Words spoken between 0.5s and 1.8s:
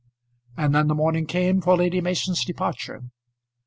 And then the morning came for